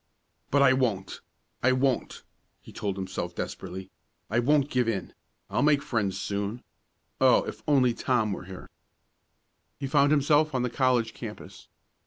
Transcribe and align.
"But 0.49 0.63
I 0.63 0.73
won't! 0.73 1.21
I 1.61 1.73
won't!" 1.73 2.23
he 2.59 2.71
told 2.73 2.97
himself 2.97 3.35
desperately. 3.35 3.91
"I 4.31 4.39
won't 4.39 4.71
give 4.71 4.89
in. 4.89 5.13
I'll 5.47 5.61
make 5.61 5.83
friends 5.83 6.19
soon! 6.19 6.63
Oh, 7.21 7.43
if 7.43 7.61
only 7.67 7.93
Tom 7.93 8.33
were 8.33 8.45
here!" 8.45 8.67
He 9.79 9.85
found 9.85 10.09
himself 10.09 10.55
on 10.55 10.63
the 10.63 10.71
college 10.71 11.13
campus. 11.13 11.67